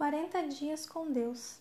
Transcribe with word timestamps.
quarenta 0.00 0.48
dias 0.48 0.86
com 0.86 1.12
Deus. 1.12 1.60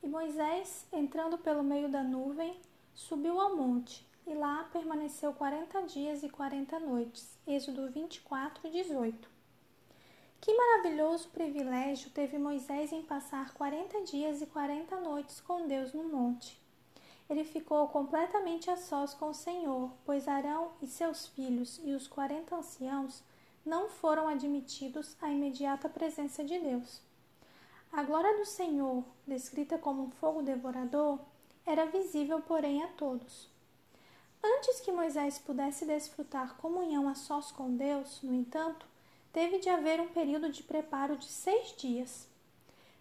E 0.00 0.06
Moisés, 0.06 0.86
entrando 0.92 1.36
pelo 1.36 1.64
meio 1.64 1.88
da 1.88 2.04
nuvem, 2.04 2.56
subiu 2.94 3.40
ao 3.40 3.56
monte, 3.56 4.06
e 4.24 4.32
lá 4.32 4.62
permaneceu 4.72 5.32
quarenta 5.32 5.82
dias 5.82 6.22
e 6.22 6.28
quarenta 6.28 6.78
noites. 6.78 7.36
Êxodo 7.44 7.90
24, 7.90 8.70
18. 8.70 9.28
Que 10.40 10.54
maravilhoso 10.56 11.30
privilégio 11.30 12.10
teve 12.10 12.38
Moisés 12.38 12.92
em 12.92 13.02
passar 13.02 13.52
quarenta 13.54 14.00
dias 14.04 14.40
e 14.40 14.46
quarenta 14.46 15.00
noites 15.00 15.40
com 15.40 15.66
Deus 15.66 15.92
no 15.92 16.04
monte. 16.04 16.62
Ele 17.28 17.42
ficou 17.42 17.88
completamente 17.88 18.70
a 18.70 18.76
sós 18.76 19.14
com 19.14 19.30
o 19.30 19.34
Senhor, 19.34 19.90
pois 20.04 20.28
Arão 20.28 20.70
e 20.80 20.86
seus 20.86 21.26
filhos 21.26 21.80
e 21.82 21.90
os 21.90 22.06
quarenta 22.06 22.54
anciãos 22.54 23.24
não 23.66 23.88
foram 23.88 24.28
admitidos 24.28 25.16
à 25.20 25.28
imediata 25.28 25.88
presença 25.88 26.44
de 26.44 26.56
Deus. 26.56 27.09
A 27.92 28.04
glória 28.04 28.36
do 28.38 28.44
Senhor, 28.44 29.04
descrita 29.26 29.76
como 29.76 30.04
um 30.04 30.10
fogo 30.12 30.42
devorador, 30.42 31.18
era 31.66 31.86
visível, 31.86 32.40
porém, 32.40 32.84
a 32.84 32.88
todos. 32.88 33.48
Antes 34.42 34.80
que 34.80 34.92
Moisés 34.92 35.40
pudesse 35.40 35.84
desfrutar 35.84 36.56
comunhão 36.56 37.08
a 37.08 37.16
sós 37.16 37.50
com 37.50 37.76
Deus, 37.76 38.22
no 38.22 38.32
entanto, 38.32 38.86
teve 39.32 39.58
de 39.58 39.68
haver 39.68 40.00
um 40.00 40.08
período 40.08 40.50
de 40.50 40.62
preparo 40.62 41.16
de 41.16 41.26
seis 41.26 41.74
dias. 41.76 42.28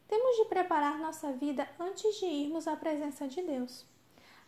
Temos 0.07 0.37
de 0.37 0.45
preparar 0.45 0.97
nossa 0.97 1.31
vida 1.31 1.69
antes 1.79 2.15
de 2.19 2.25
irmos 2.25 2.67
à 2.67 2.75
presença 2.75 3.27
de 3.27 3.43
Deus. 3.43 3.85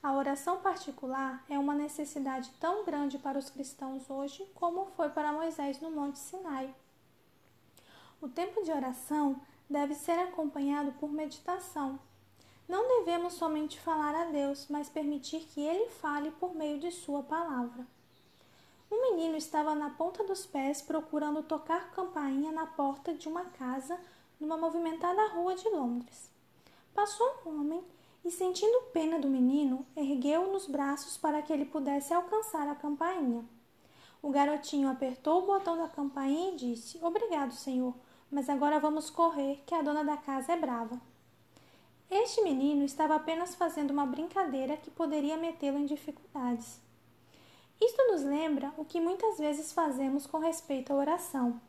A 0.02 0.12
oração 0.14 0.60
particular 0.60 1.46
é 1.48 1.60
uma 1.60 1.76
necessidade 1.76 2.52
tão 2.60 2.84
grande 2.84 3.20
para 3.20 3.38
os 3.38 3.52
cristãos 3.52 4.10
hoje 4.10 4.44
como 4.56 4.88
foi 4.98 5.10
para 5.10 5.32
Moisés 5.32 5.80
no 5.80 5.92
Monte 5.92 6.18
Sinai. 6.18 6.74
O 8.20 8.28
tempo 8.28 8.64
de 8.64 8.72
oração 8.72 9.40
deve 9.72 9.96
ser 9.96 10.20
acompanhado 10.20 10.92
por 11.00 11.12
meditação. 11.12 11.98
Não 12.68 13.00
devemos 13.00 13.34
somente 13.34 13.80
falar 13.80 14.14
a 14.14 14.26
Deus, 14.26 14.68
mas 14.70 14.90
permitir 14.90 15.42
que 15.48 15.62
Ele 15.62 15.90
fale 15.90 16.32
por 16.32 16.54
meio 16.54 16.80
de 16.80 16.92
Sua 16.92 17.24
palavra. 17.24 17.88
Um 18.92 19.02
menino 19.02 19.38
estava 19.38 19.74
na 19.74 19.90
ponta 19.90 20.24
dos 20.24 20.46
pés 20.46 20.82
procurando 20.82 21.42
tocar 21.42 21.92
campainha 21.92 22.52
na 22.52 22.66
porta 22.66 23.14
de 23.14 23.28
uma 23.28 23.46
casa 23.46 23.98
numa 24.40 24.58
movimentada 24.58 25.28
rua 25.30 25.56
de 25.56 25.68
Londres. 25.70 26.30
Passou 26.94 27.42
um 27.46 27.62
homem 27.62 27.84
e, 28.26 28.30
sentindo 28.30 28.90
pena 28.92 29.18
do 29.18 29.30
menino, 29.30 29.86
ergueu-o 29.96 30.52
nos 30.52 30.68
braços 30.68 31.18
para 31.18 31.42
que 31.42 31.54
ele 31.54 31.66
pudesse 31.66 32.14
alcançar 32.14 32.68
a 32.68 32.76
campainha. 32.76 33.46
O 34.22 34.30
garotinho 34.30 34.90
apertou 34.90 35.44
o 35.44 35.46
botão 35.46 35.78
da 35.78 35.88
campainha 35.88 36.52
e 36.52 36.58
disse: 36.58 37.00
Obrigado, 37.02 37.54
senhor 37.54 37.96
mas 38.32 38.50
agora 38.50 38.80
vamos 38.80 39.10
correr, 39.10 39.62
que 39.66 39.76
a 39.76 39.82
dona 39.82 40.04
da 40.04 40.16
casa 40.16 40.54
é 40.54 40.56
brava. 40.56 41.00
Este 42.10 42.42
menino 42.42 42.84
estava 42.84 43.16
apenas 43.16 43.56
fazendo 43.56 43.92
uma 43.92 44.06
brincadeira 44.06 44.78
que 44.78 44.90
poderia 44.90 45.38
metê-lo 45.38 45.78
em 45.78 45.86
dificuldades. 45.86 46.80
Isto 47.80 48.08
nos 48.08 48.24
lembra 48.24 48.74
o 48.78 48.86
que 48.86 49.02
muitas 49.02 49.38
vezes 49.38 49.74
fazemos 49.74 50.26
com 50.26 50.38
respeito 50.38 50.94
à 50.94 50.96
oração. 50.96 51.60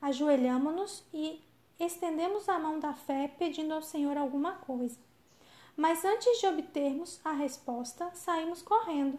Ajoelhamos-nos 0.00 1.04
e 1.12 1.42
estendemos 1.80 2.48
a 2.48 2.58
mão 2.58 2.78
da 2.78 2.94
fé 2.94 3.32
pedindo 3.38 3.74
ao 3.74 3.82
Senhor 3.82 4.16
alguma 4.16 4.52
coisa. 4.52 4.98
Mas 5.76 6.04
antes 6.04 6.38
de 6.40 6.46
obtermos 6.46 7.20
a 7.24 7.32
resposta, 7.32 8.10
saímos 8.14 8.62
correndo. 8.62 9.18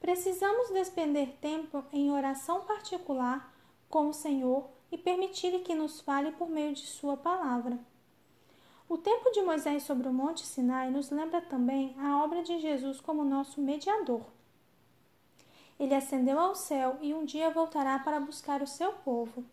Precisamos 0.00 0.70
despender 0.70 1.32
tempo 1.40 1.84
em 1.92 2.10
oração 2.10 2.60
particular 2.60 3.52
com 3.88 4.08
o 4.08 4.14
Senhor 4.14 4.68
e 4.90 4.98
permitir 4.98 5.62
que 5.62 5.74
nos 5.74 6.00
fale 6.00 6.32
por 6.32 6.48
meio 6.48 6.74
de 6.74 6.86
Sua 6.86 7.16
palavra. 7.16 7.78
O 8.88 8.96
tempo 8.96 9.30
de 9.30 9.42
Moisés 9.42 9.82
sobre 9.82 10.08
o 10.08 10.12
Monte 10.12 10.46
Sinai 10.46 10.90
nos 10.90 11.10
lembra 11.10 11.42
também 11.42 11.94
a 11.98 12.24
obra 12.24 12.42
de 12.42 12.58
Jesus 12.58 13.00
como 13.00 13.22
nosso 13.22 13.60
mediador. 13.60 14.22
Ele 15.78 15.94
ascendeu 15.94 16.38
ao 16.38 16.54
céu 16.54 16.96
e 17.00 17.12
um 17.12 17.24
dia 17.24 17.50
voltará 17.50 17.98
para 17.98 18.18
buscar 18.18 18.62
o 18.62 18.66
seu 18.66 18.92
povo. 18.92 19.44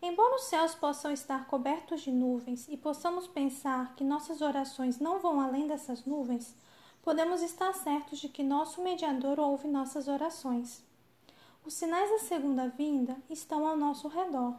Embora 0.00 0.36
os 0.36 0.44
céus 0.44 0.74
possam 0.74 1.12
estar 1.12 1.46
cobertos 1.46 2.00
de 2.00 2.10
nuvens 2.10 2.66
e 2.68 2.76
possamos 2.76 3.26
pensar 3.26 3.94
que 3.94 4.02
nossas 4.02 4.40
orações 4.40 4.98
não 4.98 5.18
vão 5.18 5.40
além 5.40 5.66
dessas 5.66 6.04
nuvens, 6.04 6.56
podemos 7.02 7.42
estar 7.42 7.72
certos 7.74 8.18
de 8.18 8.28
que 8.28 8.42
nosso 8.42 8.82
mediador 8.82 9.38
ouve 9.38 9.68
nossas 9.68 10.08
orações. 10.08 10.82
Os 11.64 11.74
sinais 11.74 12.10
da 12.10 12.18
segunda 12.18 12.68
vinda 12.68 13.16
estão 13.30 13.66
ao 13.66 13.76
nosso 13.76 14.08
redor, 14.08 14.58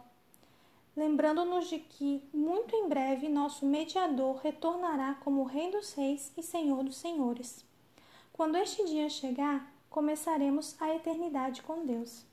lembrando-nos 0.96 1.68
de 1.68 1.78
que, 1.78 2.26
muito 2.32 2.74
em 2.74 2.88
breve, 2.88 3.28
nosso 3.28 3.66
mediador 3.66 4.36
retornará 4.36 5.14
como 5.22 5.44
Rei 5.44 5.70
dos 5.70 5.92
Reis 5.92 6.32
e 6.34 6.42
Senhor 6.42 6.82
dos 6.82 6.96
Senhores. 6.96 7.62
Quando 8.32 8.56
este 8.56 8.86
dia 8.86 9.10
chegar, 9.10 9.70
começaremos 9.90 10.80
a 10.80 10.94
eternidade 10.94 11.62
com 11.62 11.84
Deus. 11.84 12.24